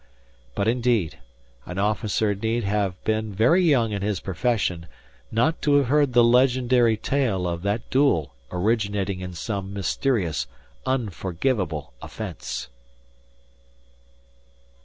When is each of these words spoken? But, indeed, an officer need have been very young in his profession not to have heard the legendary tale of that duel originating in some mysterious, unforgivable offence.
But, 0.55 0.67
indeed, 0.67 1.19
an 1.67 1.77
officer 1.77 2.33
need 2.33 2.63
have 2.63 2.95
been 3.03 3.35
very 3.35 3.61
young 3.61 3.91
in 3.91 4.01
his 4.01 4.19
profession 4.19 4.87
not 5.29 5.61
to 5.61 5.75
have 5.75 5.89
heard 5.89 6.13
the 6.13 6.23
legendary 6.23 6.97
tale 6.97 7.47
of 7.47 7.61
that 7.61 7.87
duel 7.91 8.33
originating 8.51 9.19
in 9.19 9.33
some 9.33 9.71
mysterious, 9.75 10.47
unforgivable 10.87 11.93
offence. 12.01 12.69